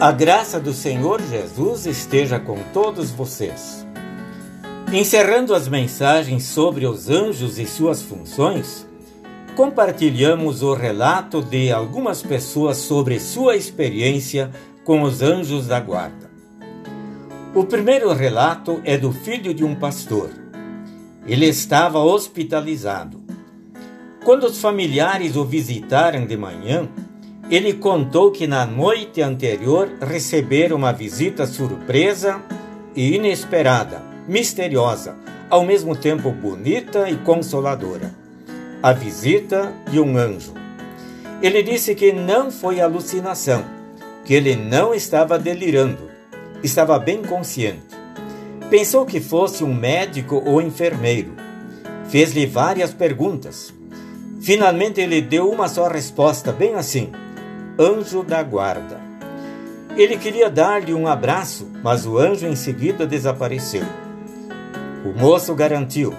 A 0.00 0.12
graça 0.12 0.58
do 0.58 0.72
Senhor 0.72 1.20
Jesus 1.20 1.84
esteja 1.84 2.40
com 2.40 2.56
todos 2.72 3.10
vocês. 3.10 3.86
Encerrando 4.90 5.54
as 5.54 5.68
mensagens 5.68 6.44
sobre 6.44 6.86
os 6.86 7.10
anjos 7.10 7.58
e 7.58 7.66
suas 7.66 8.00
funções, 8.00 8.88
compartilhamos 9.54 10.62
o 10.62 10.72
relato 10.72 11.42
de 11.42 11.70
algumas 11.70 12.22
pessoas 12.22 12.78
sobre 12.78 13.20
sua 13.20 13.56
experiência 13.56 14.50
com 14.84 15.02
os 15.02 15.20
anjos 15.20 15.66
da 15.66 15.78
guarda. 15.78 16.30
O 17.54 17.64
primeiro 17.64 18.10
relato 18.14 18.80
é 18.86 18.96
do 18.96 19.12
filho 19.12 19.52
de 19.52 19.64
um 19.64 19.74
pastor. 19.74 20.30
Ele 21.26 21.44
estava 21.44 21.98
hospitalizado. 21.98 23.20
Quando 24.24 24.44
os 24.44 24.62
familiares 24.62 25.36
o 25.36 25.44
visitaram 25.44 26.24
de 26.24 26.38
manhã, 26.38 26.88
ele 27.50 27.74
contou 27.74 28.30
que 28.30 28.46
na 28.46 28.64
noite 28.64 29.20
anterior 29.20 29.90
recebera 30.00 30.74
uma 30.74 30.92
visita 30.92 31.46
surpresa 31.48 32.40
e 32.94 33.16
inesperada, 33.16 34.00
misteriosa, 34.28 35.16
ao 35.48 35.64
mesmo 35.64 35.96
tempo 35.96 36.30
bonita 36.30 37.10
e 37.10 37.16
consoladora. 37.16 38.14
A 38.80 38.92
visita 38.92 39.72
de 39.90 39.98
um 39.98 40.16
anjo. 40.16 40.54
Ele 41.42 41.60
disse 41.60 41.94
que 41.96 42.12
não 42.12 42.52
foi 42.52 42.80
alucinação, 42.80 43.64
que 44.24 44.32
ele 44.32 44.54
não 44.54 44.94
estava 44.94 45.36
delirando, 45.36 46.08
estava 46.62 47.00
bem 47.00 47.20
consciente. 47.20 47.98
Pensou 48.70 49.04
que 49.04 49.20
fosse 49.20 49.64
um 49.64 49.74
médico 49.74 50.40
ou 50.46 50.62
enfermeiro. 50.62 51.32
Fez-lhe 52.08 52.46
várias 52.46 52.92
perguntas. 52.92 53.74
Finalmente 54.40 55.00
ele 55.00 55.20
deu 55.20 55.50
uma 55.50 55.66
só 55.66 55.88
resposta, 55.88 56.52
bem 56.52 56.74
assim: 56.74 57.10
anjo 57.80 58.22
da 58.22 58.42
guarda. 58.42 59.00
Ele 59.96 60.18
queria 60.18 60.50
dar-lhe 60.50 60.92
um 60.92 61.08
abraço, 61.08 61.66
mas 61.82 62.04
o 62.06 62.18
anjo 62.18 62.46
em 62.46 62.54
seguida 62.54 63.06
desapareceu. 63.06 63.84
O 65.04 65.18
moço 65.18 65.54
garantiu: 65.54 66.14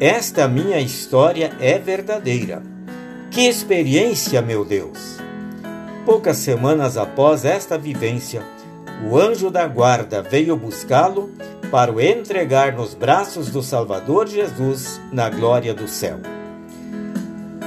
Esta 0.00 0.48
minha 0.48 0.80
história 0.80 1.52
é 1.60 1.78
verdadeira. 1.78 2.62
Que 3.30 3.42
experiência, 3.42 4.40
meu 4.40 4.64
Deus! 4.64 5.18
Poucas 6.06 6.38
semanas 6.38 6.96
após 6.96 7.44
esta 7.44 7.76
vivência, 7.76 8.42
o 9.08 9.18
anjo 9.18 9.50
da 9.50 9.66
guarda 9.66 10.22
veio 10.22 10.56
buscá-lo 10.56 11.30
para 11.70 11.92
o 11.92 12.00
entregar 12.00 12.72
nos 12.72 12.94
braços 12.94 13.50
do 13.50 13.62
Salvador 13.62 14.26
Jesus 14.26 14.98
na 15.12 15.28
glória 15.28 15.74
do 15.74 15.86
céu. 15.86 16.18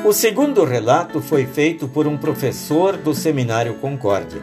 O 0.04 0.12
segundo 0.12 0.64
relato 0.66 1.22
foi 1.22 1.46
feito 1.46 1.88
por 1.88 2.08
um 2.08 2.18
professor 2.18 2.98
do 2.98 3.14
Seminário 3.14 3.76
Concórdia. 3.76 4.42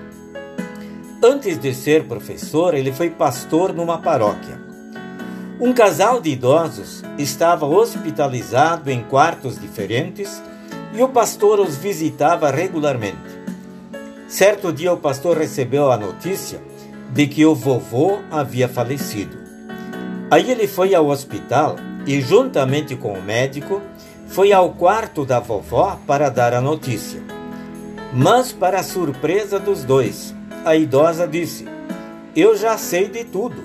Antes 1.21 1.59
de 1.59 1.75
ser 1.75 2.05
professor, 2.05 2.75
ele 2.75 2.93
foi 2.93 3.11
pastor 3.11 3.73
numa 3.73 3.99
paróquia. 3.99 4.57
Um 5.61 5.73
casal 5.73 6.21
de 6.21 6.31
idosos 6.31 7.03
estava 7.19 7.67
hospitalizado 7.67 8.89
em 8.89 9.03
quartos 9.03 9.61
diferentes 9.61 10.41
e 10.95 11.03
o 11.03 11.09
pastor 11.09 11.59
os 11.59 11.77
visitava 11.77 12.53
regularmente. 12.53 13.19
Certo 14.29 14.73
dia, 14.73 14.93
o 14.93 14.97
pastor 14.97 15.37
recebeu 15.37 15.91
a 15.91 15.97
notícia 15.97 16.63
de 17.13 17.27
que 17.27 17.45
o 17.45 17.57
vovô 17.57 18.21
havia 18.31 18.69
falecido. 18.69 19.37
Aí 20.31 20.53
ele 20.53 20.69
foi 20.69 20.95
ao 20.95 21.09
hospital 21.09 21.75
e, 22.07 22.21
juntamente 22.21 22.95
com 22.95 23.13
o 23.13 23.23
médico, 23.23 23.83
foi 24.29 24.53
ao 24.53 24.71
quarto 24.71 25.25
da 25.25 25.41
vovó 25.41 25.99
para 26.07 26.29
dar 26.29 26.55
a 26.55 26.61
notícia. 26.61 27.21
Mas, 28.13 28.53
para 28.53 28.81
a 28.81 28.83
surpresa 28.83 29.59
dos 29.59 29.85
dois, 29.85 30.35
a 30.65 30.77
idosa 30.77 31.27
disse: 31.27 31.67
Eu 32.37 32.57
já 32.57 32.77
sei 32.79 33.09
de 33.09 33.25
tudo. 33.25 33.63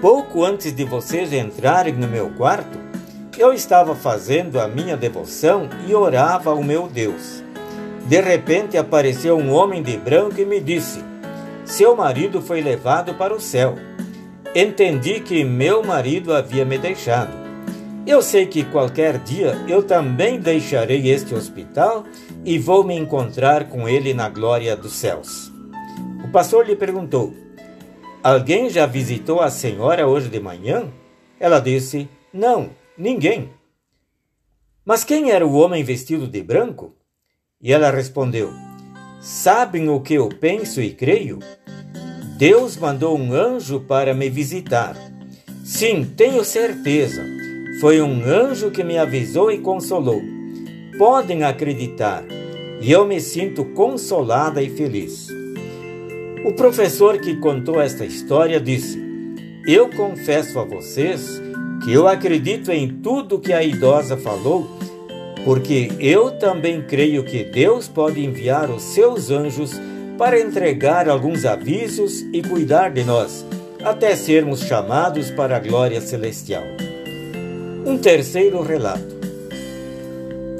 Pouco 0.00 0.44
antes 0.44 0.72
de 0.72 0.84
vocês 0.84 1.32
entrarem 1.32 1.94
no 1.94 2.08
meu 2.08 2.30
quarto, 2.30 2.78
eu 3.38 3.52
estava 3.52 3.94
fazendo 3.94 4.60
a 4.60 4.68
minha 4.68 4.96
devoção 4.96 5.68
e 5.86 5.94
orava 5.94 6.50
ao 6.50 6.62
meu 6.62 6.86
Deus. 6.86 7.42
De 8.06 8.20
repente 8.20 8.76
apareceu 8.76 9.36
um 9.36 9.52
homem 9.52 9.82
de 9.82 9.96
branco 9.96 10.40
e 10.40 10.44
me 10.44 10.60
disse: 10.60 11.02
Seu 11.64 11.96
marido 11.96 12.40
foi 12.40 12.60
levado 12.60 13.14
para 13.14 13.34
o 13.34 13.40
céu. 13.40 13.76
Entendi 14.54 15.20
que 15.20 15.44
meu 15.44 15.82
marido 15.82 16.34
havia 16.34 16.64
me 16.64 16.76
deixado. 16.76 17.39
Eu 18.06 18.22
sei 18.22 18.46
que 18.46 18.64
qualquer 18.64 19.18
dia 19.18 19.52
eu 19.68 19.82
também 19.82 20.40
deixarei 20.40 21.10
este 21.10 21.34
hospital 21.34 22.04
e 22.44 22.58
vou 22.58 22.82
me 22.82 22.94
encontrar 22.94 23.68
com 23.68 23.88
ele 23.88 24.14
na 24.14 24.28
glória 24.28 24.74
dos 24.74 24.92
céus. 24.94 25.52
O 26.24 26.28
pastor 26.28 26.66
lhe 26.66 26.74
perguntou: 26.74 27.34
Alguém 28.22 28.70
já 28.70 28.86
visitou 28.86 29.40
a 29.40 29.50
senhora 29.50 30.06
hoje 30.06 30.30
de 30.30 30.40
manhã? 30.40 30.90
Ela 31.38 31.60
disse: 31.60 32.08
Não, 32.32 32.70
ninguém. 32.96 33.50
Mas 34.84 35.04
quem 35.04 35.30
era 35.30 35.46
o 35.46 35.54
homem 35.54 35.84
vestido 35.84 36.26
de 36.26 36.42
branco? 36.42 36.96
E 37.60 37.70
ela 37.70 37.90
respondeu: 37.90 38.50
Sabem 39.20 39.90
o 39.90 40.00
que 40.00 40.14
eu 40.14 40.30
penso 40.30 40.80
e 40.80 40.94
creio? 40.94 41.38
Deus 42.38 42.78
mandou 42.78 43.16
um 43.18 43.34
anjo 43.34 43.80
para 43.80 44.14
me 44.14 44.30
visitar. 44.30 44.96
Sim, 45.62 46.06
tenho 46.16 46.42
certeza 46.42 47.22
foi 47.80 48.02
um 48.02 48.22
anjo 48.22 48.70
que 48.70 48.84
me 48.84 48.98
avisou 48.98 49.50
e 49.50 49.56
consolou. 49.56 50.22
Podem 50.98 51.44
acreditar, 51.44 52.22
e 52.78 52.92
eu 52.92 53.06
me 53.06 53.18
sinto 53.18 53.64
consolada 53.64 54.62
e 54.62 54.68
feliz. 54.68 55.28
O 56.44 56.52
professor 56.52 57.18
que 57.18 57.36
contou 57.36 57.80
esta 57.80 58.04
história 58.04 58.60
disse: 58.60 59.02
Eu 59.66 59.88
confesso 59.88 60.58
a 60.58 60.64
vocês 60.64 61.40
que 61.82 61.90
eu 61.90 62.06
acredito 62.06 62.70
em 62.70 62.86
tudo 62.86 63.40
que 63.40 63.52
a 63.52 63.62
idosa 63.62 64.14
falou, 64.14 64.68
porque 65.42 65.90
eu 65.98 66.32
também 66.32 66.82
creio 66.82 67.24
que 67.24 67.44
Deus 67.44 67.88
pode 67.88 68.22
enviar 68.22 68.68
os 68.68 68.82
seus 68.82 69.30
anjos 69.30 69.72
para 70.18 70.38
entregar 70.38 71.08
alguns 71.08 71.46
avisos 71.46 72.20
e 72.30 72.42
cuidar 72.42 72.90
de 72.90 73.04
nós, 73.04 73.46
até 73.82 74.14
sermos 74.14 74.60
chamados 74.60 75.30
para 75.30 75.56
a 75.56 75.60
glória 75.60 75.98
celestial. 76.02 76.64
Um 77.84 77.96
terceiro 77.96 78.60
relato. 78.60 79.20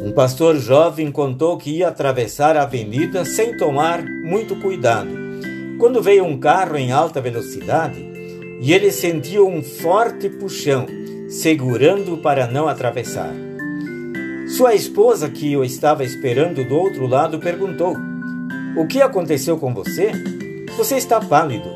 Um 0.03 0.11
pastor 0.11 0.57
jovem 0.57 1.13
contou 1.13 1.59
que 1.59 1.71
ia 1.71 1.89
atravessar 1.89 2.57
a 2.57 2.63
avenida 2.63 3.27
sem 3.27 3.57
tomar 3.59 4.03
muito 4.03 4.57
cuidado, 4.57 5.11
quando 5.79 6.03
veio 6.03 6.25
um 6.25 6.39
carro 6.39 6.79
em 6.79 6.93
alta 6.93 7.21
velocidade 7.21 8.01
e 8.63 8.73
ele 8.73 8.91
sentiu 8.91 9.47
um 9.47 9.63
forte 9.63 10.31
puxão, 10.31 10.87
segurando 11.29 12.17
para 12.17 12.47
não 12.47 12.67
atravessar. 12.67 13.33
Sua 14.57 14.75
esposa, 14.75 15.29
que 15.29 15.55
o 15.57 15.63
estava 15.63 16.03
esperando 16.03 16.65
do 16.65 16.75
outro 16.75 17.07
lado, 17.07 17.39
perguntou: 17.39 17.97
O 18.77 18.87
que 18.87 19.03
aconteceu 19.03 19.59
com 19.59 19.75
você? 19.75 20.11
Você 20.77 20.97
está 20.97 21.21
pálido. 21.21 21.69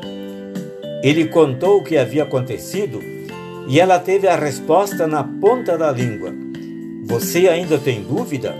Ele 1.03 1.27
contou 1.27 1.77
o 1.77 1.83
que 1.83 1.97
havia 1.97 2.23
acontecido 2.23 3.14
e 3.67 3.79
ela 3.79 3.99
teve 3.99 4.27
a 4.27 4.35
resposta 4.35 5.07
na 5.07 5.23
ponta 5.23 5.77
da 5.77 5.91
língua. 5.91 6.33
Você 7.05 7.47
ainda 7.47 7.77
tem 7.77 8.03
dúvida? 8.03 8.55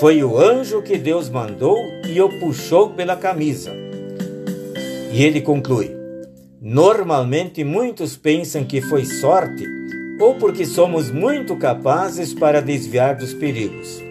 Foi 0.00 0.22
o 0.22 0.38
anjo 0.38 0.82
que 0.82 0.98
Deus 0.98 1.28
mandou 1.28 1.76
e 2.06 2.20
o 2.20 2.28
puxou 2.40 2.90
pela 2.90 3.16
camisa. 3.16 3.70
E 5.12 5.22
ele 5.22 5.40
conclui: 5.40 5.90
Normalmente 6.60 7.62
muitos 7.62 8.16
pensam 8.16 8.64
que 8.64 8.80
foi 8.80 9.04
sorte 9.04 9.64
ou 10.20 10.34
porque 10.34 10.64
somos 10.64 11.10
muito 11.10 11.56
capazes 11.56 12.32
para 12.32 12.62
desviar 12.62 13.16
dos 13.16 13.34
perigos. 13.34 14.02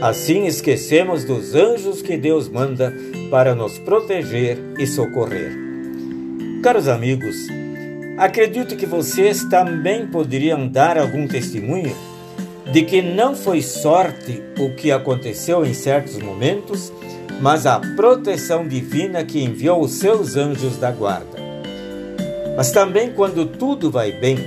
Assim 0.00 0.46
esquecemos 0.46 1.24
dos 1.24 1.54
anjos 1.54 2.02
que 2.02 2.16
Deus 2.16 2.48
manda 2.48 2.92
para 3.30 3.54
nos 3.54 3.78
proteger 3.78 4.58
e 4.78 4.86
socorrer. 4.86 5.52
Caros 6.62 6.86
amigos, 6.86 7.36
Acredito 8.18 8.76
que 8.76 8.86
vocês 8.86 9.44
também 9.44 10.06
poderiam 10.06 10.66
dar 10.66 10.96
algum 10.96 11.28
testemunho 11.28 11.94
de 12.72 12.82
que 12.82 13.02
não 13.02 13.34
foi 13.34 13.60
sorte 13.60 14.42
o 14.58 14.74
que 14.74 14.90
aconteceu 14.90 15.64
em 15.66 15.74
certos 15.74 16.18
momentos, 16.18 16.92
mas 17.40 17.66
a 17.66 17.78
proteção 17.94 18.66
divina 18.66 19.22
que 19.22 19.42
enviou 19.42 19.82
os 19.82 19.92
seus 19.92 20.34
anjos 20.34 20.78
da 20.78 20.90
guarda. 20.90 21.36
Mas 22.56 22.70
também 22.72 23.12
quando 23.12 23.44
tudo 23.44 23.90
vai 23.90 24.12
bem, 24.12 24.38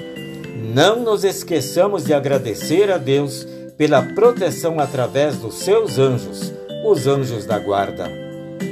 não 0.74 1.02
nos 1.02 1.24
esqueçamos 1.24 2.06
de 2.06 2.14
agradecer 2.14 2.92
a 2.92 2.98
Deus 2.98 3.48
pela 3.78 4.02
proteção 4.02 4.80
através 4.80 5.38
dos 5.38 5.60
seus 5.60 6.00
anjos, 6.00 6.52
os 6.84 7.06
anjos 7.06 7.46
da 7.46 7.60
guarda. 7.60 8.10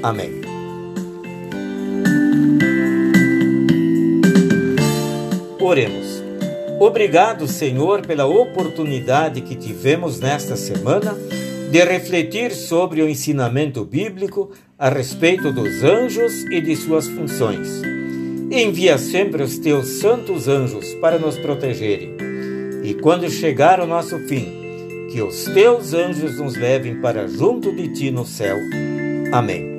Amém. 0.01 0.56
Oremos. 5.67 6.23
Obrigado, 6.79 7.45
Senhor, 7.45 8.07
pela 8.07 8.25
oportunidade 8.25 9.41
que 9.41 9.53
tivemos 9.53 10.17
nesta 10.17 10.55
semana 10.55 11.13
de 11.69 11.83
refletir 11.83 12.51
sobre 12.51 13.01
o 13.01 13.09
ensinamento 13.09 13.83
bíblico 13.83 14.51
a 14.79 14.87
respeito 14.87 15.51
dos 15.51 15.83
anjos 15.83 16.45
e 16.45 16.61
de 16.61 16.73
suas 16.73 17.09
funções. 17.09 17.67
Envia 18.49 18.97
sempre 18.97 19.43
os 19.43 19.57
teus 19.57 19.99
santos 19.99 20.47
anjos 20.47 20.93
para 21.01 21.19
nos 21.19 21.37
protegerem. 21.37 22.15
E 22.81 22.93
quando 22.93 23.29
chegar 23.29 23.81
o 23.81 23.85
nosso 23.85 24.17
fim, 24.19 24.47
que 25.11 25.21
os 25.21 25.43
teus 25.43 25.93
anjos 25.93 26.39
nos 26.39 26.55
levem 26.55 27.01
para 27.01 27.27
junto 27.27 27.75
de 27.75 27.89
ti 27.89 28.09
no 28.09 28.25
céu. 28.25 28.55
Amém. 29.33 29.76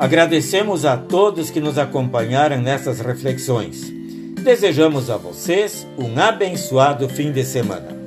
Agradecemos 0.00 0.86
a 0.86 0.96
todos 0.96 1.50
que 1.50 1.60
nos 1.60 1.76
acompanharam 1.76 2.58
nessas 2.62 3.00
reflexões. 3.00 3.92
Desejamos 4.42 5.10
a 5.10 5.18
vocês 5.18 5.86
um 5.98 6.18
abençoado 6.18 7.06
fim 7.06 7.30
de 7.30 7.44
semana. 7.44 7.99